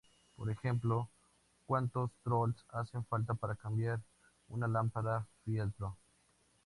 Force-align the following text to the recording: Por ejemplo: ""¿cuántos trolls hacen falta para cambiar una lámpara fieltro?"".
Por 0.35 0.49
ejemplo: 0.49 1.11
""¿cuántos 1.67 2.09
trolls 2.23 2.55
hacen 2.69 3.05
falta 3.05 3.35
para 3.35 3.53
cambiar 3.55 3.99
una 4.47 4.67
lámpara 4.67 5.27
fieltro?"". 5.45 5.95